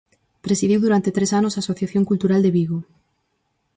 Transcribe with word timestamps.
Presidiu 0.45 0.79
durante 0.85 1.15
tres 1.17 1.31
anos 1.39 1.53
a 1.55 1.61
Asociación 1.63 2.03
Cultural 2.09 2.41
de 2.43 2.53
Vigo. 2.57 2.79